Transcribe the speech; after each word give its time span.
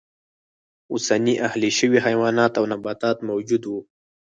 اوسني 0.91 1.33
اهلي 1.47 1.69
شوي 1.79 1.97
حیوانات 2.05 2.53
او 2.59 2.63
نباتات 2.73 3.17
موجود 3.29 3.63
و. 3.69 3.73